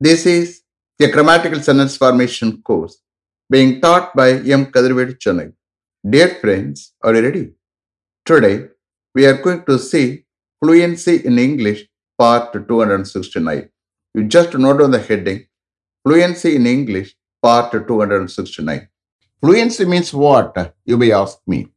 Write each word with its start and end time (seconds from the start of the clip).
This 0.00 0.26
is 0.26 0.62
the 0.98 1.08
grammatical 1.08 1.60
sentence 1.60 1.96
formation 1.96 2.60
course 2.62 2.98
being 3.48 3.80
taught 3.80 4.12
by 4.16 4.30
M. 4.32 4.66
Kadirvedi 4.66 5.14
Chennai. 5.16 5.52
Dear 6.08 6.30
friends, 6.40 6.94
are 7.00 7.14
you 7.14 7.22
ready? 7.22 7.52
Today, 8.24 8.70
we 9.14 9.24
are 9.24 9.40
going 9.40 9.64
to 9.66 9.78
see 9.78 10.24
Fluency 10.60 11.24
in 11.24 11.38
English 11.38 11.86
part 12.18 12.52
269. 12.52 13.68
You 14.14 14.24
just 14.24 14.58
note 14.58 14.82
on 14.82 14.90
the 14.90 14.98
heading 14.98 15.46
Fluency 16.04 16.56
in 16.56 16.66
English 16.66 17.14
part 17.40 17.70
269. 17.70 18.88
Fluency 19.40 19.84
means 19.84 20.12
what? 20.12 20.74
You 20.84 20.96
may 20.96 21.12
ask 21.12 21.38
me. 21.46 21.68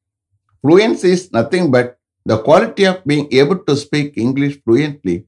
Fluency 0.63 1.11
is 1.11 1.31
nothing 1.31 1.69
but 1.69 1.99
the 2.25 2.39
quality 2.39 2.85
of 2.85 3.05
being 3.05 3.27
able 3.31 3.59
to 3.59 3.75
speak 3.75 4.17
English 4.17 4.59
fluently 4.63 5.27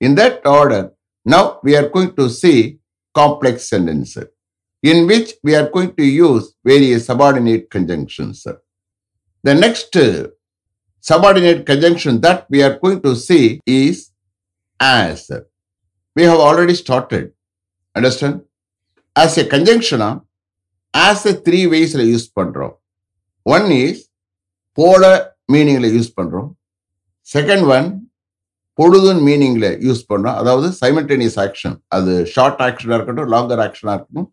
In 0.00 0.14
that 0.16 0.46
order, 0.46 0.92
now 1.24 1.60
we 1.62 1.76
are 1.76 1.88
going 1.88 2.14
to 2.16 2.28
see 2.28 2.78
complex 3.14 3.68
sentences, 3.68 4.26
in 4.82 5.06
which 5.06 5.34
we 5.42 5.54
are 5.54 5.68
going 5.70 5.94
to 5.96 6.04
use 6.04 6.54
various 6.64 7.06
subordinate 7.06 7.70
conjunctions. 7.70 8.46
The 9.42 9.54
next 9.54 9.94
uh, 9.96 10.28
subordinate 11.00 11.64
conjunction 11.66 12.20
that 12.22 12.46
we 12.50 12.62
are 12.62 12.78
going 12.78 13.00
to 13.02 13.14
see 13.14 13.60
is 13.66 14.10
as. 14.80 15.30
We 16.16 16.22
have 16.24 16.38
already 16.38 16.74
started. 16.74 17.32
Understand? 17.94 18.42
As 19.16 19.38
a 19.38 19.46
conjunction, 19.46 20.00
as 20.94 21.26
a 21.26 21.34
three 21.34 21.66
ways 21.72 21.92
use 21.94 22.26
பண்றோம் 22.38 22.74
one 23.54 23.66
is 23.82 24.02
போல 24.78 25.04
மீனிங்ல 25.54 25.88
use 25.96 26.10
பண்றோம் 26.18 26.50
second 27.34 27.64
one 27.76 27.88
பொழுதுன்னு 28.79 29.23
மீனிங்ல 29.27 29.67
use 29.87 30.01
பண்ணோம். 30.11 30.37
அதாவது 30.41 30.67
simultaneous 30.81 31.39
action 31.45 31.75
அது 31.95 32.11
short 32.33 32.61
ஆக்ஷனாக 32.67 32.97
இருக்கட்டும் 32.97 33.31
லாங்கர் 33.33 33.61
ஆக்ஷனாக 33.65 33.95
இருக்கட்டும் 33.97 34.27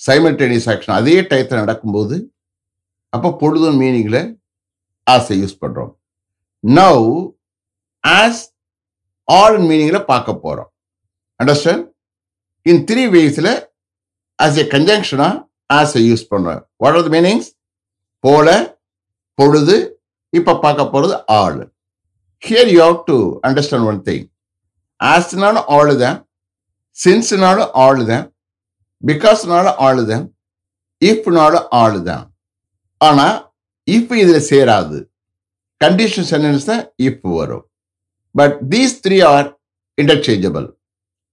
சைமல்டேனியஸ் 0.00 0.68
ஆக்ஷன் 0.72 0.96
அதே 1.00 1.14
டயத்தில் 1.30 1.62
நடக்கும்போது 1.62 2.16
அப்போ 3.12 3.28
பொழுதும் 3.42 3.78
மீனிங்ல 3.82 4.18
ஆசை 5.06 5.36
யூஸ் 5.42 5.60
பண்ணுறோம் 5.62 5.92
நவ் 6.64 7.06
ஆஸ் 8.04 8.42
ஆல் 9.28 9.58
மீனிங்ல 9.68 10.00
பார்க்க 10.12 10.42
போகிறோம் 10.44 10.70
அண்டர்ஸ்டாண்ட் 11.40 11.86
இன் 12.66 12.82
த்ரீ 12.90 13.02
வேஸில் 13.16 13.52
ஆஸ் 14.38 14.58
எ 14.62 14.66
கன்ஜங்ஷனா 14.74 15.28
ஆஸை 15.70 16.02
யூஸ் 16.08 16.28
பண்ணுறோம் 16.32 16.62
வாட் 16.82 16.96
ஆர் 16.98 17.06
த 17.08 17.12
மீனிங்ஸ் 17.16 17.48
போல 18.24 18.48
பொழுது 19.38 19.76
இப்போ 20.32 20.52
பார்க்க 20.62 20.92
போகிறது 20.92 21.14
ஆள். 21.40 21.58
Here 22.42 22.70
you 22.74 22.80
have 22.82 22.98
to 23.06 23.16
understand 23.48 23.88
one 23.90 24.00
thing 24.08 24.24
ஆஸ்னாலும் 25.00 25.66
ஆளு 25.76 25.94
தான் 25.96 26.18
சின்ஸ்னாலும் 26.98 27.70
ஆளு 27.84 28.02
தான் 28.06 28.26
பிகாஸ்னாலும் 29.02 29.78
ஆளு 29.78 30.02
தான் 30.06 30.24
இஃப்னாலும் 31.02 31.66
ஆளு 31.82 32.00
தான் 32.02 32.24
ஆனால் 33.00 33.36
இஃப் 33.88 34.14
இதில் 34.22 34.46
சேராது. 34.50 34.98
கண்டிஷன் 35.80 36.28
சென்டென்ஸ் 36.30 36.64
தான் 36.64 36.82
இஃப் 36.98 37.26
வரும். 37.38 37.64
But 38.34 38.56
these 38.72 38.94
three 39.04 39.18
are 39.34 39.46
interchangeable 39.98 40.66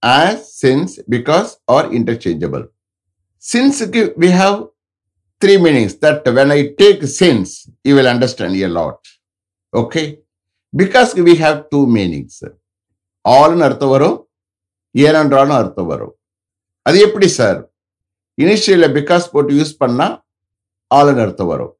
as 0.02 0.44
since 0.62 0.94
because 1.14 1.50
are 1.68 1.88
interchangeable 1.92 2.64
சின்ஸுக்கு 3.44 4.02
we 4.22 4.30
have 4.42 4.56
three 5.42 5.56
meanings 5.66 5.96
that 6.06 6.28
when 6.38 6.52
I 6.58 6.60
take 6.82 7.02
since 7.20 7.52
you 7.88 7.94
will 7.96 8.10
understand 8.14 8.58
a 8.60 8.70
lot 8.78 9.04
okay 9.72 10.04
because 10.80 11.10
we 11.26 11.34
have 11.44 11.58
two 11.72 11.80
meanings 11.96 12.40
ஆல்னு 13.24 13.64
அர்த்தம் 13.66 13.92
வரும் 13.94 14.16
ஏனென்றாலும் 14.94 15.58
அர்த்தம் 15.60 15.90
வரும். 15.92 16.14
அது 16.86 16.96
எப்படி 17.06 17.28
sir? 17.38 17.58
இனிஷியலில் 18.38 18.94
because 18.98 19.24
போட்டு 19.32 19.52
use 19.58 19.76
பண்ணால் 19.82 20.16
ஆளுன்னு 20.90 21.22
அர்த்தம் 21.26 21.50
வரும். 21.52 21.72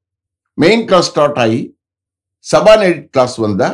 மெயின் 0.58 0.84
கிளாஸ் 0.88 1.10
ஸ்டார்ட் 1.12 1.40
ஆகி 1.44 1.60
சபார்டினேட் 2.52 3.02
கிளாஸ் 3.14 3.36
வந்தா 3.46 3.68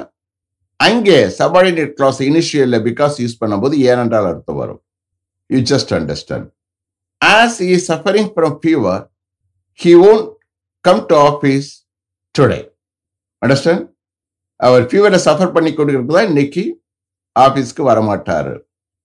அங்கே 0.81 1.19
சபார்டினேட் 1.41 1.93
கிளாஸ் 1.99 2.19
இனிஷியல்ல 2.29 2.79
பிகாஸ் 2.89 3.15
யூஸ் 3.25 3.41
பண்ணும்போது 3.43 3.75
ஏனென்றால் 3.91 4.29
அர்த்தம் 4.33 4.61
வரும். 4.63 4.81
You 5.51 5.61
just 5.73 5.93
understand 5.99 6.49
as 7.21 7.59
he 7.71 7.73
suffering 7.89 8.31
from 8.35 8.57
fever 8.63 9.03
he 9.81 9.93
won't 10.11 10.29
come 10.85 11.03
to 11.11 11.17
office 11.31 11.69
today 12.35 12.61
understand 13.43 13.85
அவர் 14.67 14.85
ஃபீவரை 14.91 15.19
சஃபர் 15.27 15.55
பண்ணி 15.55 15.71
கொடுக்கறது 15.79 16.17
தான் 16.17 16.29
இன்னைக்கு 16.31 16.65
ஆஃபீஸ்க்கு 17.37 17.83
வரமாட்டார். 17.91 18.53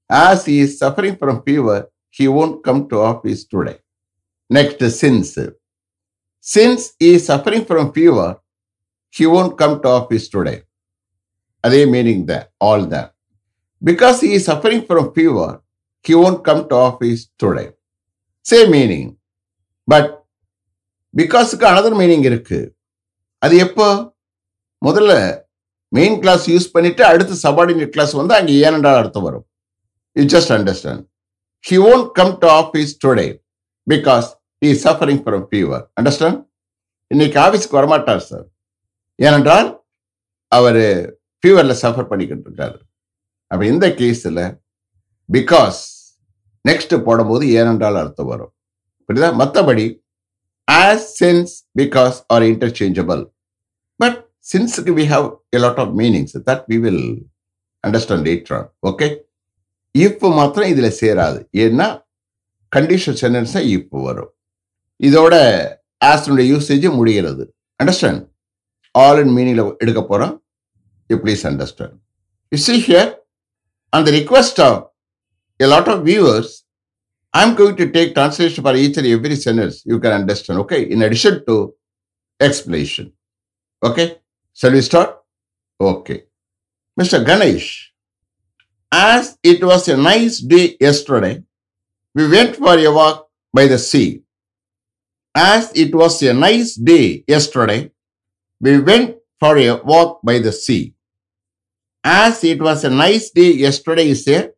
As 0.09 0.45
is 0.56 0.75
suffering 0.84 1.18
from 1.19 1.40
fever 1.45 1.84
he 2.18 2.25
won't 2.41 2.57
come 2.68 2.81
to 2.91 2.97
office 3.12 3.41
today 3.53 3.73
next 4.50 4.84
since 5.01 5.34
since 6.46 6.85
he 7.07 7.12
suffering 7.29 7.66
from 7.69 7.90
fever 7.96 8.34
he 9.13 9.25
won't 9.38 9.56
come 9.62 9.75
to 9.85 9.90
office 10.00 10.28
today 10.35 10.56
அதே 11.63 11.81
meaning 11.96 12.23
the 12.31 12.35
all 12.69 12.85
the 12.94 13.00
because 13.81 14.19
he 14.34 14.38
suffering 14.50 14.85
from 14.90 15.09
fever 15.16 15.56
he 16.06 16.16
won't 16.25 16.41
come 16.47 16.63
to 16.72 16.78
office 16.90 17.23
today 17.44 17.66
same 18.46 18.69
meaning 18.78 19.09
but 19.88 20.12
பிகாஸுக்கு 21.13 21.66
another 21.72 21.97
meaning 22.01 22.25
இருக்கு. 22.29 22.59
அது 23.41 23.56
எப்போ? 23.66 23.88
முதல்ல 24.81 25.13
main 25.91 26.19
clause 26.19 26.45
use 26.49 26.71
பண்ணிட்டு 26.71 27.03
அடுத்து 27.05 27.35
subordinate 27.43 27.93
clause 27.95 28.13
வந்து 28.13 28.33
அங்கே 28.33 28.53
ஏனென்றால் 28.53 28.99
அர்த்தம் 29.01 29.25
வரும்? 29.27 29.45
You 30.15 30.23
just 30.23 30.53
understand 30.57 31.03
he 31.65 31.77
won't 31.91 32.09
come 32.11 32.33
to 32.43 32.47
office 32.47 32.91
today 33.05 33.27
because 33.87 34.27
he 34.61 34.71
suffering 34.85 35.21
from 35.25 35.45
fever 35.51 35.83
understand 35.99 36.39
இன்னைக்கு 37.11 37.39
ஆஃபீஸ்க்கு 37.39 37.79
வரமாட்டார் 37.79 38.23
சார் 38.29 38.47
ஏனென்றால் 39.19 39.69
அவர் 40.51 40.81
ஃபீவர்ல 41.43 41.73
சஃபர் 41.83 42.09
பண்ணிக்கிட்டு 42.09 42.49
இருக்காரு. 42.49 42.77
அப்போ 43.51 43.65
இந்த 43.65 43.87
கேஸ்ல 43.87 44.41
பிகாஸ் 45.29 45.79
நெக்ஸ்ட் 46.65 47.03
போடும்போது 47.03 47.43
ஏனென்றால் 47.59 47.95
அர்த்தம் 47.95 48.25
வரும்? 48.25 48.51
புரியுதா? 49.09 49.29
மற்றபடி 49.41 49.85
as 50.67 51.07
since 51.21 51.53
because 51.79 52.17
are 52.27 52.43
interchangeable 52.43 53.21
but 53.99 54.19
since 54.52 54.74
we 55.00 55.06
have 55.13 55.28
a 55.56 55.62
lot 55.66 55.81
of 55.84 55.94
meanings 56.02 56.35
that 56.50 56.63
we 56.72 56.78
will 56.85 57.03
understand 57.84 58.25
later 58.30 58.56
on 58.59 58.69
okay 58.90 59.08
இப்போ 59.96 60.28
மாத்திரம் 60.40 60.72
இதில் 60.74 60.96
சேராது. 61.02 61.40
ஏன்னா 61.63 61.88
கண்டிஷன் 62.72 63.18
சென்டென்ஸ் 63.22 63.56
இப்போ 63.75 63.97
வரும். 64.08 64.31
இதோட 65.00 65.35
ஆஸ்டனுடைய 66.09 66.46
யூசேஜ் 66.53 66.85
முடிகிறது. 67.00 67.44
அண்டர்ஸ்டாண்ட் 67.80 68.22
ஆல் 68.96 69.19
இன் 69.24 69.34
மீனிங்கில் 69.38 69.72
எடுக்க 69.84 70.02
போகிறோம் 70.12 70.35
you 71.09 71.18
please 71.24 71.44
understand 71.50 71.96
you 72.52 72.59
see 72.68 72.75
here 72.88 73.09
on 73.94 74.06
the 74.08 74.12
request 74.19 74.62
of 74.68 74.79
a 75.59 75.68
lot 75.74 75.90
of 75.94 76.03
viewers 76.09 76.53
I 77.34 77.41
am 77.47 77.55
going 77.59 77.78
to 77.82 77.88
take 77.97 78.11
translation 78.17 78.66
for 78.67 78.79
each 78.84 78.97
and 79.02 79.09
every 79.16 79.38
sentence 79.47 79.78
you 79.91 79.97
can 80.05 80.17
understand 80.20 80.61
okay 80.64 80.79
in 80.96 81.05
addition 81.09 81.40
to 81.50 81.58
explanation 82.40 83.09
okay 83.82 84.05
shall 84.56 84.72
we 84.72 84.80
start? 84.80 85.18
Okay. 85.80 86.24
Mr. 87.00 87.24
Ganesh, 87.24 87.92
as 88.91 89.39
it 89.42 89.65
was 89.65 89.89
a 89.89 89.97
nice 89.97 90.41
day 90.41 90.77
yesterday, 90.80 91.42
we 92.15 92.28
went 92.28 92.56
for 92.56 92.78
a 92.78 92.89
walk 92.89 93.28
by 93.53 93.66
the 93.66 93.78
sea. 93.78 94.22
As 95.34 95.72
it 95.74 95.94
was 95.94 96.22
a 96.22 96.34
nice 96.34 96.74
day 96.74 97.24
yesterday, 97.27 97.91
we 98.60 98.80
went 98.80 99.16
for 99.41 99.56
a 99.56 99.80
walk 99.83 100.21
by 100.22 100.39
the 100.39 100.53
sea. 100.53 100.94
As 102.04 102.44
it 102.44 102.60
was 102.60 102.84
a 102.84 102.91
nice 102.91 103.30
day 103.30 103.53
yesterday 103.53 104.09
is 104.10 104.28
a 104.28 104.50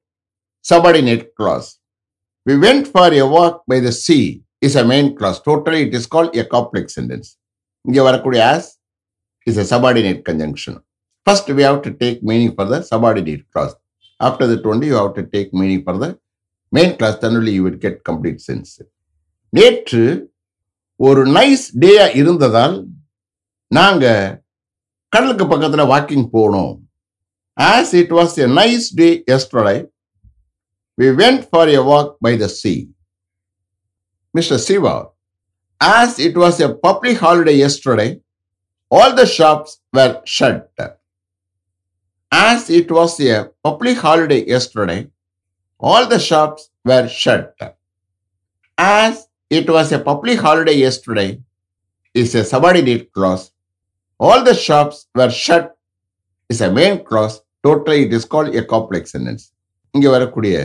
subordinate 0.63 1.35
clause. 1.37 1.79
We 2.45 2.59
went 2.59 2.89
for 2.89 3.13
a 3.13 3.23
walk 3.23 3.65
by 3.67 3.81
the 3.81 3.93
sea 3.93 4.43
is 4.61 4.77
a 4.77 4.85
main 4.85 5.15
clause. 5.17 5.41
Totally, 5.41 5.83
it 5.89 5.95
is 5.95 6.07
called 6.07 6.37
a 6.37 6.45
complex 6.45 6.95
sentence. 6.99 7.29
இங்கே 7.89 8.03
வரக்கூடிய 8.07 8.43
as 8.55 8.65
is 9.50 9.58
a 9.58 9.66
subordinate 9.66 10.22
conjunction. 10.24 10.74
First, 11.28 11.48
we 11.50 11.64
have 11.64 11.82
to 11.84 11.92
take 11.94 12.20
meaning 12.24 12.52
for 12.56 12.66
the 12.66 12.80
subordinate 12.84 13.44
clause. 13.52 13.76
After 14.20 14.46
that 14.48 14.66
only, 14.66 14.88
you 14.88 14.98
have 15.02 15.14
to 15.16 15.26
take 15.36 15.50
meaning 15.54 15.84
for 15.84 15.96
the 16.04 16.10
main 16.74 16.92
clause 16.98 17.16
then 17.22 17.36
only 17.38 17.54
you 17.58 17.64
will 17.68 17.80
get 17.86 17.96
complete 18.10 18.40
sense 18.50 18.72
நேற்று 19.54 20.04
ஒரு 21.00 21.22
nice 21.38 21.64
டேயா 21.84 22.06
இருந்ததால் 22.20 22.76
நாங்க 23.72 24.06
கடலுக்கு 25.14 25.46
பக்கத்துல 25.54 25.84
walking 25.94 26.28
போனோம் 26.36 26.74
as 27.58 27.94
it 28.02 28.14
was 28.18 28.36
a 28.44 28.48
nice 28.60 28.88
day 29.00 29.08
yesterday 29.32 29.78
we 30.98 31.10
went 31.22 31.46
for 31.50 31.72
a 31.78 31.82
walk 31.92 32.12
by 32.26 32.34
the 32.44 32.50
sea 32.60 32.74
mister 34.34 34.62
Siva 34.68 34.96
as 35.82 36.18
it 36.28 36.40
was 36.44 36.60
a 36.68 36.70
public 36.88 37.20
holiday 37.26 37.56
yesterday 37.66 38.10
all 38.92 39.14
the 39.14 39.26
shops 39.28 39.72
were 39.94 40.22
shut 40.26 40.60
as 42.32 42.70
it 42.70 42.92
was 42.92 43.20
a 43.22 43.50
public 43.64 43.98
holiday 43.98 44.46
yesterday 44.46 45.00
all 45.82 46.08
the 46.08 46.20
shops 46.20 46.70
were 46.86 47.08
shut 47.08 47.56
as 48.78 49.14
it 49.52 49.70
was 49.70 49.92
a 49.92 50.00
public 50.00 50.40
holiday 50.40 50.76
yesterday 50.78 51.30
is 52.16 52.36
a 52.36 52.44
subordinate 52.44 53.12
clause. 53.12 53.52
All 54.20 54.44
the 54.44 54.54
shops 54.56 55.08
were 55.16 55.30
shut 55.32 55.78
is 56.50 56.62
a 56.62 56.72
main 56.72 57.04
clause. 57.04 57.42
Totally, 57.64 58.06
it 58.06 58.14
is 58.14 58.26
called 58.26 58.56
a 58.56 58.64
complex 58.66 59.12
sentence. 59.12 59.44
இங்க 59.94 60.08
வரக்கூடிய 60.10 60.56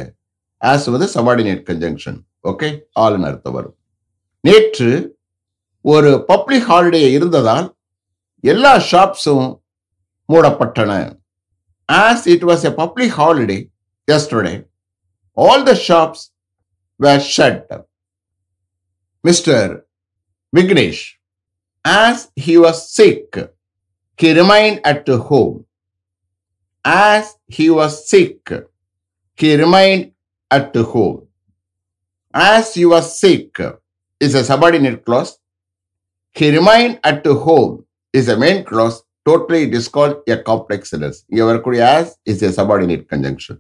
as 0.62 0.86
வந்து 0.94 1.08
subordinate 1.14 1.62
conjunction 1.68 2.18
okay 2.50 2.68
ஆல்னு 3.04 3.26
அர்த்தம் 3.30 3.56
வரும் 3.58 3.76
நேற்று 4.44 4.90
ஒரு 5.84 6.10
public 6.30 6.66
holiday 6.70 7.00
இருந்ததால் 7.16 7.68
எல்லா 8.52 8.72
ஷாப்ஸும் 8.90 9.48
மூடப்பட்டன 10.28 10.92
as 11.88 12.24
it 12.34 12.46
was 12.50 12.66
a 12.70 12.74
public 12.82 13.16
holiday 13.20 13.58
yesterday 14.08 14.56
all 15.36 15.64
the 15.70 15.74
shops 15.88 16.24
were 17.00 17.20
shut 17.20 17.68
Mr. 19.24 19.82
Vignesh, 20.52 21.14
as 21.84 22.30
he 22.36 22.56
was 22.58 22.90
sick, 22.90 23.36
he 24.18 24.32
remained 24.32 24.80
at 24.84 25.08
home. 25.08 25.64
As 26.84 27.36
he 27.48 27.70
was 27.70 28.08
sick, 28.08 28.52
he 29.34 29.56
remained 29.56 30.12
at 30.50 30.74
home. 30.76 31.26
As 32.34 32.74
he 32.74 32.84
was 32.84 33.18
sick 33.18 33.58
is 34.20 34.34
a 34.34 34.44
subordinate 34.44 35.04
clause. 35.04 35.38
He 36.30 36.50
remained 36.50 37.00
at 37.02 37.24
home 37.26 37.83
is 38.18 38.28
a 38.34 38.38
main 38.44 38.58
clause. 38.70 38.98
Totally, 39.28 39.60
it 39.66 39.74
is 39.80 39.86
called 39.96 40.16
a 40.34 40.36
complex 40.50 40.80
sentence. 40.92 41.18
இங்க 41.32 41.44
வரக்கூடிய 41.50 41.80
as 41.98 42.08
is 42.32 42.40
a 42.48 42.52
subordinate 42.58 43.04
conjunction. 43.12 43.56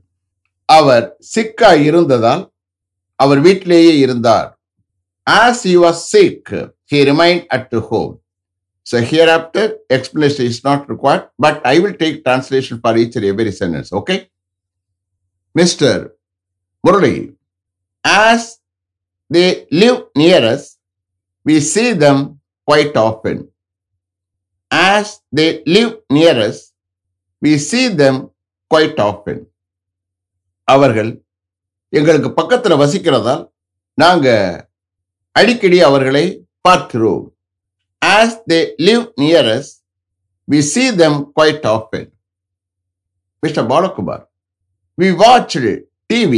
அவர் 0.78 1.06
சிக்கா 1.34 1.70
இருந்ததால் 1.88 2.44
அவர் 3.24 3.40
வீட்டிலேயே 3.48 3.94
இருந்தார் 4.04 4.50
as 5.26 5.62
he 5.62 5.76
was 5.76 6.08
sick, 6.10 6.52
he 6.84 7.04
remained 7.04 7.46
at 7.50 7.72
home. 7.72 8.20
So 8.84 9.00
hereafter, 9.00 9.78
explanation 9.88 10.44
is 10.44 10.62
not 10.62 10.88
required, 10.88 11.28
but 11.38 11.62
I 11.64 11.78
will 11.78 11.94
take 11.94 12.22
translation 12.22 12.80
for 12.80 12.94
each 12.96 13.16
and 13.16 13.24
every 13.24 13.50
sentence, 13.50 13.92
okay? 13.92 14.28
Mr. 15.58 16.10
Murali, 16.86 17.34
as 18.04 18.58
they 19.30 19.66
live 19.70 20.04
near 20.14 20.44
us, 20.44 20.76
we 21.44 21.60
see 21.60 21.92
them 21.94 22.40
quite 22.66 22.94
often. 22.96 23.48
As 24.74 25.20
they 25.32 25.62
live 25.66 25.92
near 26.10 26.36
us, 26.48 26.72
we 27.42 27.58
see 27.58 27.88
them 27.88 28.16
quite 28.70 28.98
often. 29.08 29.38
அவர்கள் 30.68 31.10
எங்களுக்கு 31.88 32.28
பக்கத்துல 32.40 32.76
வசிக்கிறதால் 32.82 33.42
நாங்க 33.94 34.28
அடிக்கடி 35.32 35.78
அவர்களை 35.80 36.24
பார்க்கிறோம் 36.60 37.22
as 38.02 38.30
they 38.50 38.62
live 38.88 39.04
near 39.22 39.44
us 39.56 39.68
we 40.48 40.60
see 40.72 40.88
them 41.00 41.14
quite 41.38 41.64
often 41.74 42.04
mr 43.42 43.62
balakumar 43.72 44.20
we 44.98 45.08
watched 45.24 45.66
tv 46.12 46.32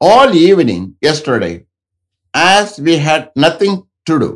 all 0.00 0.32
evening 0.48 0.82
yesterday 1.00 1.54
as 2.34 2.66
we 2.86 2.96
had 3.08 3.22
nothing 3.44 3.76
to 4.10 4.14
do 4.24 4.30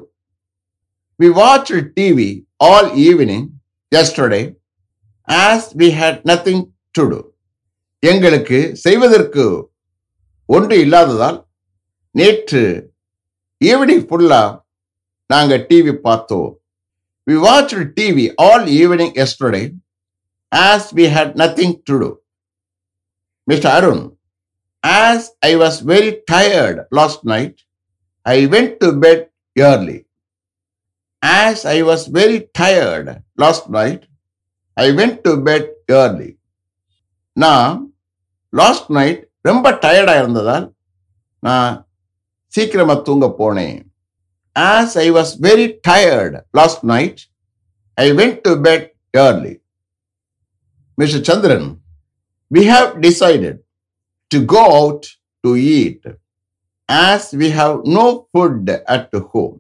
we 1.21 1.29
watched 1.43 1.83
tv 1.99 2.19
all 2.61 2.87
evening 2.99 3.43
yesterday 3.93 4.43
as 5.29 5.75
we 5.75 5.91
had 5.93 6.17
nothing 6.25 6.61
to 6.95 7.03
do. 7.13 7.21
எங்களுக்கு 8.03 8.59
செய்வதற்கு 8.85 9.45
ஒன்று 10.49 10.77
இல்லாததால் 10.85 11.39
நேற்று 12.15 12.63
evening 13.61 14.05
ஃபுல்லா 14.09 14.43
நாங்கள் 15.31 15.65
TV 15.71 15.93
பார்த்தோம். 16.07 16.49
We 17.27 17.37
watch 17.47 17.75
TV 17.99 18.25
all 18.47 18.65
evening 18.81 19.15
yesterday 19.25 19.63
as 20.53 20.89
we 20.99 21.05
had 21.17 21.35
nothing 21.43 21.75
to 21.89 21.97
do 22.03 22.11
mister 23.49 23.73
Arun 23.79 24.05
as 24.85 25.27
I 25.49 25.53
was 25.63 25.79
very 25.93 26.11
tired 26.33 26.81
last 27.01 27.25
night 27.35 27.59
I 28.27 28.39
went 28.55 28.75
to 28.83 28.91
bed 29.05 29.25
early 29.57 29.99
as 31.23 31.67
I 31.67 31.83
was 31.83 32.05
very 32.11 32.39
tired 32.61 33.11
last 33.35 33.69
night 33.69 34.05
I 34.77 34.87
went 34.93 35.21
to 35.21 35.33
bed 35.43 35.69
early 35.89 36.31
நான் 37.37 37.75
last 38.53 38.91
night 38.91 39.21
ரொம்ப 39.43 39.71
டயர்டாக 39.83 40.19
இருந்ததால் 40.19 40.67
நான் 41.43 41.75
சீக்கிரமாக 42.53 43.03
தூங்க 43.03 43.27
போனேன். 43.39 43.79
As 44.57 44.97
I 44.97 45.07
was 45.11 45.33
very 45.41 45.67
tired 45.89 46.37
last 46.51 46.83
night 46.85 47.21
I 47.99 48.13
went 48.13 48.41
to 48.41 48.53
bed 48.61 48.87
early 49.17 49.55
mister 50.99 51.25
Chandran 51.25 51.69
we 52.51 52.63
have 52.65 52.89
decided 53.01 53.61
to 54.31 54.45
go 54.47 54.63
out 54.81 55.07
to 55.45 55.53
eat 55.79 56.07
as 56.89 57.29
we 57.35 57.51
have 57.51 57.75
no 57.89 58.07
food 58.29 58.71
at 58.87 59.17
home 59.31 59.57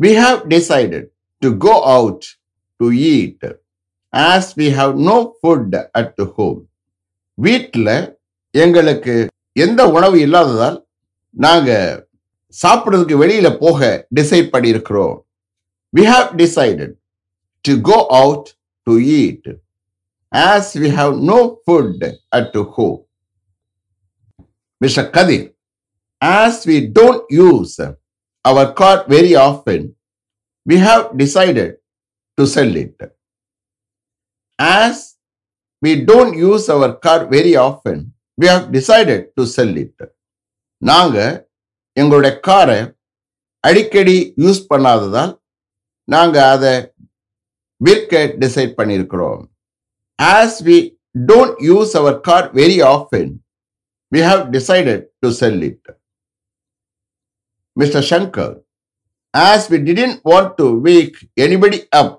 we 0.00 0.10
have 0.14 0.38
decided 0.48 1.08
to 1.42 1.56
go 1.58 1.74
out 1.96 2.26
to 2.80 2.86
eat 3.14 3.46
as 4.12 4.50
we 4.58 4.68
have 4.70 4.92
no 5.00 5.16
food 5.36 5.74
at 5.92 6.22
home 6.36 6.60
வீட்டில் 7.38 7.92
எங்களுக்கு 8.54 9.14
எந்த 9.56 9.80
உணவு 9.88 10.16
இல்லாததால் 10.20 10.78
நாங்கள் 11.36 12.06
சாப்பிட்றதுக்கு 12.54 13.16
வெளியில் 13.16 13.58
போக 13.58 14.06
decide 14.14 14.48
பண்ணியிருக்கிறோம். 14.54 15.16
We 15.94 16.04
have 16.04 16.28
decided 16.36 16.94
to 17.64 17.80
go 17.80 17.98
out 18.22 18.48
to 18.86 18.94
eat 19.20 19.48
as 20.32 20.72
we 20.78 20.90
have 20.90 21.14
no 21.22 21.38
food 21.64 22.04
at 22.30 22.56
home 22.74 22.98
mister 24.80 25.10
Kathir 25.10 25.46
as 26.22 26.60
we 26.66 26.78
don't 26.92 27.24
use 27.32 27.76
our 28.44 28.72
car 28.72 29.00
very 29.08 29.32
often 29.48 29.86
we 30.66 30.76
have 30.86 31.02
decided 31.16 31.74
to 32.38 32.44
sell 32.54 32.76
it 32.76 33.04
as 34.58 35.02
we 35.82 35.92
don't 36.08 36.36
use 36.44 36.66
our 36.74 36.94
car 37.06 37.24
very 37.30 37.54
often 37.66 38.00
we 38.38 38.48
have 38.48 38.64
decided 38.70 39.26
to 39.36 39.44
sell 39.54 39.76
it 39.76 40.04
நாங்கள் 40.82 41.34
எங்களுடைய 41.96 42.32
காரை 42.40 42.80
அடிக்கடி 43.64 44.18
use 44.42 44.60
பண்ணாததால் 44.70 45.32
நாங்கள் 46.08 46.48
அதை 46.54 46.74
விற்க 47.80 48.22
decide 48.38 48.72
பண்ணியிருக்கிறோம் 48.78 49.42
as 50.18 50.58
we 50.68 50.78
don't 51.28 51.60
use 51.68 51.92
our 52.00 52.18
car 52.28 52.48
very 52.54 52.78
often 52.94 53.30
we 54.12 54.20
have 54.30 54.42
decided 54.56 55.04
to 55.22 55.30
sell 55.40 55.62
it 55.68 55.88
mister 57.76 58.06
Shankar 58.10 58.54
as 59.34 59.66
we 59.70 59.78
didn't 59.78 60.18
want 60.24 60.54
to 60.54 60.82
wake 60.84 61.18
anybody 61.40 61.78
up 61.88 62.16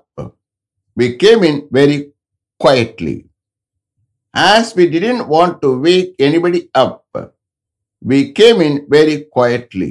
we 0.96 1.16
came 1.16 1.42
in 1.42 1.66
very 1.72 1.98
quietly 2.60 3.30
As 4.34 4.74
we 4.76 4.84
didn't 4.86 5.28
want 5.28 5.60
to 5.62 5.78
wake 5.78 6.14
anybody 6.18 6.70
up, 6.74 6.92
we 8.02 8.32
came 8.32 8.60
in 8.60 8.86
very 8.88 9.16
quietly. 9.36 9.90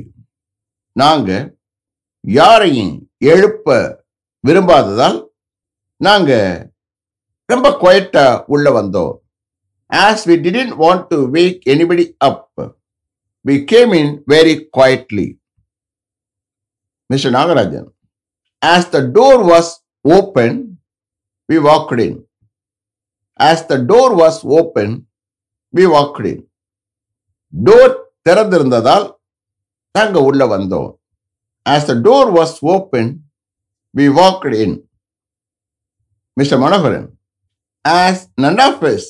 நாங்க 0.91 1.57
யாரையும் 2.19 3.07
எழுப்ப 3.17 3.67
விரும்பாததால் 4.47 5.19
நாங்க 5.97 6.31
ரொம்ப 7.45 7.69
குவைட்டா 7.81 8.43
உள்ள 8.45 8.81
வந்தோம். 8.81 9.13
As 9.93 10.25
we 10.25 10.35
didn't 10.37 10.73
want 10.83 11.07
to 11.07 11.29
wake 11.29 11.61
anybody 11.65 12.05
up 12.17 12.75
we 13.45 13.63
came 13.63 13.91
in 13.91 14.23
very 14.27 14.67
quietly 14.77 15.27
Mr. 17.11 17.29
Nagarajan. 17.29 17.85
As 18.61 18.83
the 18.89 19.01
door 19.09 19.37
was 19.43 19.67
open 20.05 20.57
we 21.49 21.57
walked 21.59 21.99
as 21.99 22.15
As 23.39 23.59
the 23.67 23.77
door 23.83 24.09
was 24.15 24.35
open, 24.59 24.89
we 25.73 25.83
walked 25.95 26.25
in. 26.31 26.39
Door 27.53 27.93
திறந்திருந்ததால் 28.27 29.05
நாங்கள் 29.95 30.25
உள்ள 30.29 30.43
வந்தோம் 30.53 30.89
as 31.65 31.87
the 31.89 31.93
door 32.05 32.29
was 32.37 32.53
open 32.73 33.09
we 33.95 34.05
walked 34.19 34.55
in 34.65 34.75
mister 36.37 36.61
Manoharan 36.63 37.09
as 37.85 38.23
none 38.45 38.61
of 38.67 38.85
us 38.91 39.09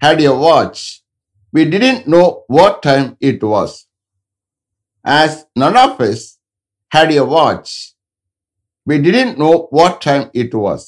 had 0.00 0.22
a 0.30 0.34
watch 0.46 0.82
we 1.54 1.64
didn't 1.74 2.04
know 2.16 2.22
what 2.58 2.80
time 2.88 3.06
it 3.30 3.46
was 3.54 3.76
as 5.04 5.38
none 5.62 5.78
had 6.92 7.14
a 7.16 7.26
watch 7.34 7.72
We 8.86 8.96
didn't 8.98 9.34
know 9.36 9.50
what 9.70 9.94
time 10.00 10.24
it 10.34 10.52
was. 10.56 10.82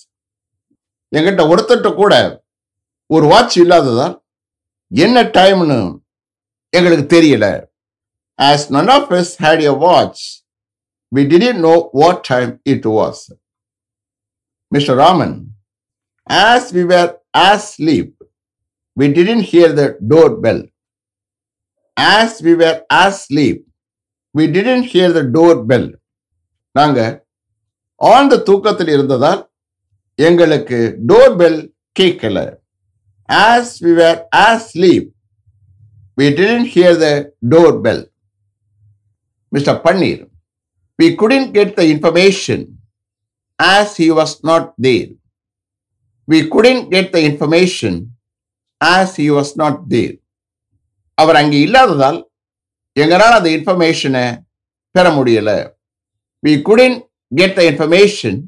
எங்கிட்ட 1.12 1.42
ஒருத்தட்ட 1.52 1.88
கூட 1.94 2.14
ஒரு 3.10 3.26
watch 3.26 3.56
இல்லாததால் 3.62 4.14
என்ன 4.90 5.22
டைம்னு 5.34 5.76
எங்களுக்கு 6.72 7.04
தெரியல 7.14 7.46
as 8.38 8.64
none 8.76 8.90
of 8.96 9.10
us 9.18 9.32
had 9.44 9.62
a 9.64 9.74
watch 9.84 10.22
we 11.12 11.22
didn't 11.32 11.60
know 11.66 11.74
what 12.00 12.22
time 12.30 12.52
it 12.72 12.88
was 12.96 13.20
mister 14.72 14.98
Raman 15.04 15.34
as 16.44 16.68
we 16.78 16.84
were 16.92 17.10
asleep 17.76 18.14
we 18.96 19.08
didn't 19.18 19.46
hear 19.52 19.74
the 19.80 19.84
doorbell 20.46 20.62
as 21.96 22.38
we 22.48 22.54
were 22.62 22.80
asleep 23.26 23.62
we 24.34 24.44
didn't 24.54 24.88
hear 24.92 25.14
the 25.14 25.22
doorbell 25.66 25.88
நாங்கள் 26.74 27.14
ஆழ்ந்த 28.00 28.36
தூக்கத்தில் 28.42 28.92
இருந்ததால் 28.94 29.42
எங்களுக்கு 30.18 30.78
door 31.06 31.34
bell 31.36 31.60
கேட்கல 31.96 32.38
as 33.28 33.74
we 33.84 33.92
were 33.94 34.20
asleep 34.70 35.08
we 36.18 36.26
didn't 36.32 36.70
hear 36.72 36.98
the 37.04 37.08
doorbell 37.80 38.02
mister 39.52 39.78
Panneer 39.84 40.22
we 40.98 41.08
couldn't 41.14 41.48
get 41.52 41.74
the 41.74 41.84
information 41.92 42.64
as 43.58 43.94
he 44.00 44.08
was 44.12 44.36
not 44.44 44.68
there 44.86 45.10
we 46.28 46.40
couldn't 46.48 46.82
get 46.88 47.12
the 47.14 47.20
information 47.28 47.98
as 48.80 49.14
he 49.20 49.28
was 49.30 49.54
not 49.56 49.80
there 49.88 50.14
அவர் 51.18 51.38
அங்கே 51.40 51.58
இல்லாததால் 51.60 52.20
எங்களால் 52.96 53.36
அந்த 53.38 53.48
இன்ஃபர்மேஷனை 53.56 54.24
பெற 54.94 55.06
முடியலை 55.10 55.58
we 56.42 56.52
couldn't 56.62 56.96
get 57.32 57.56
the 57.58 57.62
information 57.70 58.38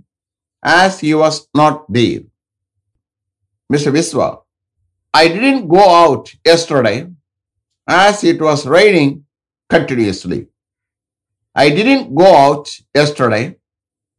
as 0.63 0.99
you 1.09 1.17
was 1.23 1.41
not 1.61 1.81
there 1.97 2.23
mister 3.71 3.95
Vishwa 3.97 4.29
I 5.15 5.25
didn't 5.35 5.65
go 5.75 5.83
out 5.99 6.31
yesterday 6.55 6.97
as 7.89 8.23
it 8.31 8.43
was 8.49 8.65
raining 8.77 9.13
continuously 9.71 10.41
I 11.57 11.67
didn't 11.77 12.09
go 12.21 12.29
out 12.41 12.71
yesterday 13.03 13.43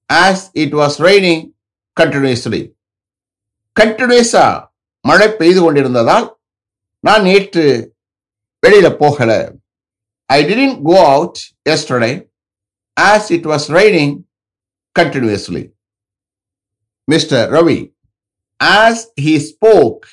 as 0.10 0.46
it 0.56 0.76
was 0.80 0.98
raining 1.02 1.44
continuously 1.98 2.62
கண்டினியூஸா 3.76 4.46
மழை 5.06 5.28
பெய்து 5.40 5.60
கொண்டிருந்ததால் 5.62 6.28
நான் 7.04 7.24
நேற்று 7.24 7.64
வெளியில் 8.64 8.98
போகலை 8.98 9.40
I 10.30 10.40
didn't 10.50 10.78
go 10.90 10.96
out 11.16 11.40
yesterday 11.70 12.12
as 12.98 13.28
it 13.32 13.48
was 13.52 13.68
raining 13.78 14.14
continuously 15.00 15.64
mister 17.08 17.46
Ravi 17.52 17.80
as 18.60 19.04
he 19.26 19.36
spoke 19.52 20.06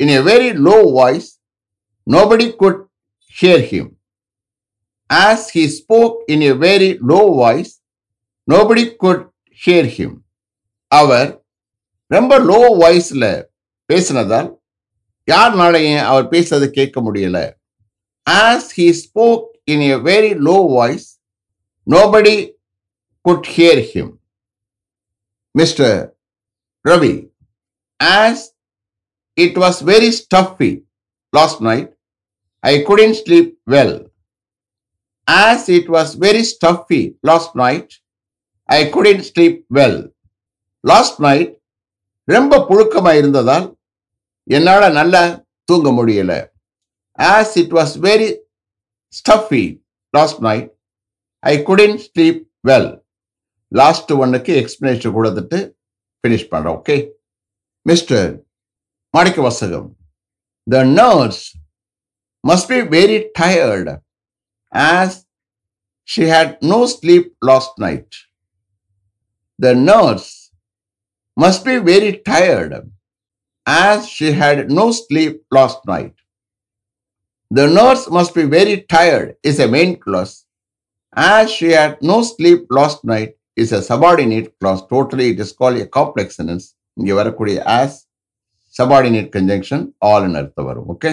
in 0.00 0.08
a 0.08 0.20
very 0.22 0.50
low 0.68 0.76
voice 0.92 1.28
nobody 2.06 2.56
could 2.56 2.80
hear 3.36 3.64
him 3.70 3.90
as 5.10 5.46
he 5.56 5.64
spoke 5.78 6.16
in 6.26 6.40
a 6.40 6.54
very 6.66 6.90
low 7.10 7.20
voice 7.42 7.72
nobody 8.48 8.96
could 8.96 9.24
hear 9.60 9.90
him 9.96 10.16
அவர் 10.92 11.30
ரொம்ப 12.10 12.38
low 12.50 12.60
வாய்ஸ்ல 12.82 13.24
பேசினதால் 13.88 14.48
யாருனாலையும் 15.28 16.02
அவர் 16.02 16.26
பேசுறது 16.26 16.66
கேட்க 16.70 17.00
முடியல. 17.00 17.57
As 18.28 18.70
he 18.70 18.92
spoke 18.92 19.46
in 19.66 19.80
a 19.82 19.98
very 20.10 20.32
low 20.48 20.60
voice 20.68 21.06
nobody 21.86 22.36
could 23.24 23.44
hear 23.46 23.76
him 23.92 24.08
mr 25.54 26.10
ravi 26.84 27.14
as 28.00 28.52
it 29.36 29.56
was 29.56 29.76
very 29.92 30.10
stuffy 30.20 30.72
last 31.32 31.60
night 31.60 31.88
i 32.62 32.84
couldn't 32.86 33.14
sleep 33.14 33.48
well 33.66 33.94
as 35.28 35.68
it 35.68 35.88
was 35.88 36.14
very 36.26 36.44
stuffy 36.52 37.02
last 37.22 37.54
night 37.56 37.88
i 38.68 38.84
couldn't 38.94 39.24
sleep 39.32 39.56
well 39.70 39.96
last 40.84 41.16
night 41.28 41.50
ரொம்ப 42.28 42.54
புழுக்கமா 42.68 43.12
இருந்ததால் 43.18 43.66
என்னால 44.56 44.88
நல்லா 44.98 45.22
தூங்க 45.68 45.88
முடியல 45.98 46.32
as 47.19 47.49
it 47.57 47.71
was 47.71 47.95
very 48.07 48.29
stuffy 49.13 49.65
last 50.13 50.41
night 50.41 50.67
i 51.43 51.63
couldn't 51.67 52.01
sleep 52.09 52.37
well 52.63 52.89
last 53.71 54.11
ஒன்னுக்கு 54.23 54.51
explanation 54.61 55.13
கொடுத்துட்டு 55.15 55.59
finish 56.23 56.49
பண்றோம் 56.51 56.75
okay 56.79 56.97
mister 57.85 58.27
Manikka 59.13 59.39
Vasagam 59.45 59.87
the 60.67 60.81
nurse 60.99 61.41
must 62.43 62.69
be 62.73 62.79
very 62.97 63.17
tired 63.39 63.89
as 64.73 65.17
she 66.09 66.25
had 66.33 66.53
no 66.73 66.79
sleep 66.95 67.27
last 67.51 67.77
night 67.85 68.15
the 69.59 69.73
nurse 69.89 70.29
must 71.37 71.65
be 71.65 71.77
very 71.79 72.19
tired 72.19 72.73
as 73.67 74.07
she 74.07 74.31
had 74.31 74.69
no 74.69 74.91
sleep 74.91 75.41
last 75.51 75.79
night. 75.85 76.13
The 77.50 77.66
nurse 77.68 78.10
must 78.10 78.34
be 78.34 78.44
very 78.44 78.82
tired 78.82 79.36
is 79.42 79.58
a 79.58 79.68
main 79.68 79.98
clause 79.98 80.44
as 81.16 81.50
she 81.50 81.70
had 81.70 81.96
no 82.02 82.22
sleep 82.22 82.66
last 82.70 83.04
night 83.04 83.30
is 83.56 83.72
a 83.72 83.80
subordinate 83.82 84.52
clause. 84.60 84.82
Totally, 84.86 85.30
it 85.30 85.40
is 85.40 85.52
called 85.52 85.78
a 85.78 85.86
complex 85.88 86.36
sentence. 86.36 86.66
இங்கே 86.96 87.14
வரக்கூடிய 87.20 87.56
as 87.78 87.90
subordinate 88.74 89.30
conjunction 89.36 89.80
all 90.08 90.22
in 90.28 90.34
அர்த்தம் 90.40 90.68
வரும் 90.70 90.88
okay 90.94 91.12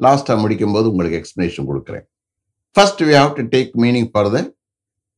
லாஸ்ட்டாக 0.00 0.38
முடிக்கும்போது 0.42 0.90
உங்களுக்கு 0.92 1.18
explanation 1.20 1.68
கொடுக்குறேன் 1.70 2.06
first 2.76 3.02
we 3.08 3.14
have 3.20 3.32
to 3.40 3.44
take 3.54 3.72
meaning 3.84 4.10
for 4.14 4.30
the 4.36 4.40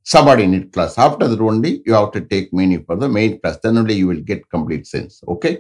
subordinate 0.07 0.73
class. 0.75 0.93
After 1.07 1.25
that 1.31 1.41
only, 1.41 1.83
you 1.87 1.93
have 1.93 2.13
to 2.13 2.21
take 2.33 2.47
meaning 2.59 2.83
for 2.87 2.97
the 2.97 3.09
main 3.17 3.33
class. 3.41 3.57
Then 3.65 3.77
only 3.79 3.95
you 3.95 4.07
will 4.11 4.23
get 4.31 4.41
complete 4.57 4.87
sense. 4.95 5.15
Okay? 5.35 5.55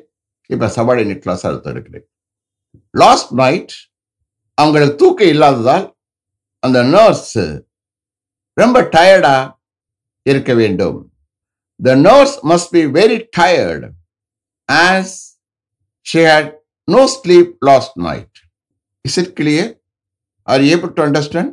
இப்போ 0.50 0.66
subordinate 0.76 1.20
class 1.24 1.42
அர்த்தம் 1.48 1.74
இருக்கிறேன் 1.76 2.06
last 3.02 3.30
night 3.42 3.72
அவங்களுக்கு 4.61 4.95
தூக்கம் 5.03 5.31
இல்லாததால் 5.33 5.85
அந்த 6.65 6.79
nurse 6.95 7.37
ரொம்ப 8.61 8.77
டயர்டா 8.95 9.35
இருக்க 10.31 10.51
வேண்டும் 10.61 10.99
the 11.79 11.95
nurse 12.07 12.35
must 12.51 12.71
be 12.75 12.83
very 12.99 13.19
tired 13.39 13.85
as 14.69 15.15
she 16.05 16.21
had 16.31 16.51
no 16.87 17.03
sleep 17.17 17.51
last 17.71 17.97
night 18.09 18.37
is 19.05 19.17
it 19.23 19.33
clear 19.41 19.71
are 20.47 20.63
able 20.73 20.93
to 20.99 21.03
understand 21.07 21.51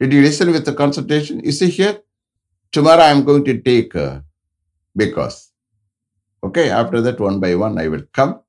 Did 0.00 0.12
you 0.12 0.20
listen 0.20 0.50
with 0.50 0.64
the 0.66 0.74
concentration? 0.74 1.40
You 1.40 1.52
see 1.52 1.70
here, 1.70 2.00
tomorrow 2.72 3.02
I 3.02 3.10
am 3.10 3.24
going 3.24 3.44
to 3.46 3.60
take 3.60 3.96
uh, 3.96 4.20
because. 4.96 5.52
Okay, 6.42 6.68
after 6.70 7.00
that, 7.00 7.18
one 7.18 7.40
by 7.40 7.54
one, 7.54 7.78
I 7.78 7.88
will 7.88 8.02
come. 8.12 8.40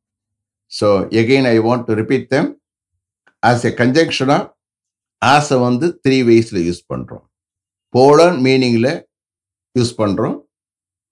So 0.72 1.08
again, 1.08 1.46
I 1.46 1.60
want 1.60 1.88
to 1.88 1.96
repeat 1.96 2.30
them 2.30 2.58
As 3.43 3.65
a 3.71 3.73
கன்ஜெக்ஷனாக 3.81 4.43
ஆசை 5.23 5.57
வந்து 5.67 5.87
three 6.05 6.19
வேஸில் 6.29 6.61
use 6.69 6.83
பண்ணுறோம் 6.93 7.25
போலன் 7.95 8.39
மீனிங்கில் 8.47 8.93
use 9.75 9.93
பண்ணுறோம் 10.01 10.37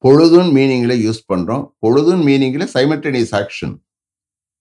பொழுதுன் 0.04 0.50
மீனிங்கில் 0.56 0.96
use 1.06 1.22
பண்ணுறோம் 1.30 1.64
பொழுதுன் 1.82 2.22
மீனிங்கில் 2.28 2.70
simultaneous 2.74 3.34
action 3.40 3.74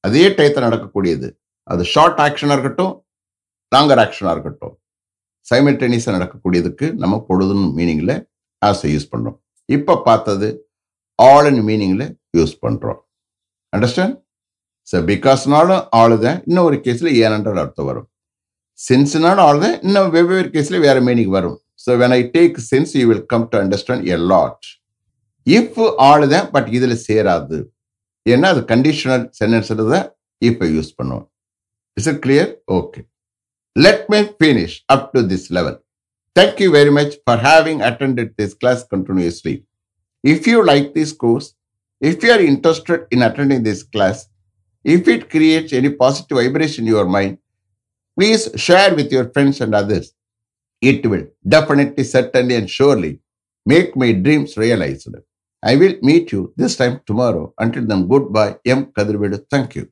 அதே 0.04 0.24
டயத்தில் 0.38 0.66
நடக்கக்கூடியது. 0.68 1.28
அது 1.68 1.84
ஷார்ட் 1.94 2.20
ஆக்ஷனாக 2.26 2.56
இருக்கட்டும் 2.56 2.94
லாங்கர் 3.72 4.02
ஆக்ஷனாக 4.04 4.34
இருக்கட்டும். 4.36 4.74
சைமல்டேனியஸாக 5.46 6.16
நடக்கக்கூடியதுக்கு 6.18 6.86
நம்ம 7.04 7.16
பொழுதுன்னு 7.30 7.68
மீனிங்கில் 7.78 8.16
ஆசை 8.62 8.90
யூஸ் 8.96 9.12
பண்ணுறோம் 9.14 9.38
இப்போ 9.70 9.94
பார்த்தது 10.08 10.48
ஆல் 11.20 11.48
அண்ட் 11.50 11.64
மீனிங்கில் 11.70 12.06
யூஸ் 12.38 12.56
பண்ணுறோம் 12.66 13.00
அண்டர்ஸ்டாண்ட் 13.74 14.16
ஸோ 14.90 14.98
பிகாஸ்னாலும் 15.10 15.82
ஆளு 16.02 16.18
இன்னும் 16.50 16.68
ஒரு 16.70 16.78
கேஸில் 16.86 17.10
ஏனென்றால் 17.24 17.62
அர்த்தம் 17.64 17.90
வரும். 17.90 18.08
சென்ஸ்னாலும் 18.80 19.46
ஆளு 19.50 19.70
இன்னும் 19.88 20.12
வெவ்வேறு 20.18 20.50
கேஸில் 20.56 20.80
வேறு 20.86 21.02
மீனிங் 21.08 21.34
வரும். 21.38 21.58
So 21.86 21.98
when 22.04 22.16
I 22.20 22.22
take 22.38 22.56
since 22.72 22.94
you 23.00 23.04
will 23.12 23.26
come 23.34 23.46
to 23.52 23.58
understand 23.64 24.06
a 24.16 24.20
lot 24.34 24.66
if 25.48 25.78
ஆலுதான் 26.12 26.48
but 26.56 26.72
இதில் 26.78 26.98
சேராது. 27.08 27.60
ஏன்னா 28.26 28.48
அது 28.54 28.64
கண்டிஷனல் 28.74 29.26
சென்டென்ஸில் 29.42 29.84
தான் 29.94 30.08
இப்போ 30.42 30.66
யூஸ் 30.78 30.92
பண்ணுவோம். 31.00 31.28
Is 31.98 32.10
it 32.14 32.24
clear 32.26 32.50
okay 32.80 33.02
let 33.76 34.04
me 34.16 34.22
finish 34.40 34.78
up 34.96 35.08
to 35.16 35.22
this 35.34 35.48
level 35.60 35.78
Thank 36.36 36.60
you 36.64 36.72
very 36.76 36.92
much 36.98 37.14
for 37.26 37.36
having 37.48 37.78
attended 37.88 38.28
class 38.62 38.84
continuously 38.92 39.54
continuously. 40.24 40.52
You 40.52 40.60
like 40.70 40.90
like 40.98 41.14
course 41.24 41.48
if 42.02 42.24
you 42.26 42.30
you 42.30 42.36
are 42.36 42.44
interested 42.52 43.00
in 43.16 43.20
attending 43.28 43.62
this 43.68 43.80
if 44.84 45.08
it 45.08 45.30
creates 45.30 45.74
any 45.74 45.90
positive 45.92 46.38
vibration 46.38 46.86
in 46.86 46.94
your 46.94 47.06
mind, 47.06 47.38
please 48.18 48.50
share 48.56 48.96
with 48.96 49.12
your 49.12 49.30
friends 49.32 49.62
and 49.62 49.76
others. 49.76 50.14
It 50.82 51.06
will 51.06 51.28
definitely, 51.48 52.04
certainly, 52.04 52.56
and 52.56 52.70
surely 52.70 53.20
make 53.66 53.96
my 53.96 54.12
dreams 54.14 54.58
realized. 54.58 55.10
I 55.64 55.76
will 55.76 55.96
meet 56.02 56.32
you 56.32 56.54
this 56.58 56.76
time 56.78 57.02
tomorrow. 57.06 57.54
Until 57.60 57.86
then, 57.86 58.08
goodbye. 58.08 58.58
M. 58.66 58.88
Kadirvedu. 58.88 59.46
Thank 59.50 59.76
you. 59.76 59.90